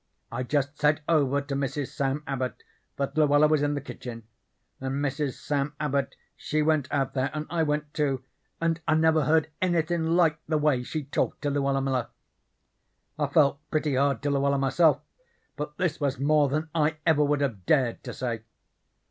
I 0.31 0.41
just 0.41 0.79
said 0.79 1.01
over 1.07 1.41
to 1.41 1.53
Mrs. 1.55 1.89
Sam 1.89 2.23
Abbot 2.25 2.63
that 2.95 3.15
Luella 3.15 3.45
was 3.47 3.61
in 3.61 3.75
the 3.75 3.81
kitchen, 3.81 4.23
and 4.79 4.95
Mrs. 4.95 5.33
Sam 5.33 5.75
Abbot 5.79 6.15
she 6.35 6.63
went 6.63 6.91
out 6.91 7.13
there, 7.13 7.29
and 7.35 7.45
I 7.51 7.61
went, 7.61 7.93
too, 7.93 8.23
and 8.59 8.81
I 8.87 8.95
never 8.95 9.25
heard 9.25 9.51
anythin' 9.61 10.15
like 10.15 10.39
the 10.47 10.57
way 10.57 10.81
she 10.81 11.03
talked 11.03 11.43
to 11.43 11.51
Luella 11.51 11.81
Miller. 11.81 12.09
I 13.19 13.27
felt 13.27 13.59
pretty 13.69 13.93
hard 13.93 14.23
to 14.23 14.31
Luella 14.31 14.57
myself, 14.57 15.01
but 15.55 15.77
this 15.77 15.99
was 15.99 16.17
more 16.19 16.49
than 16.49 16.69
I 16.73 16.97
ever 17.05 17.23
would 17.23 17.41
have 17.41 17.67
dared 17.67 18.03
to 18.05 18.11
say. 18.13 18.41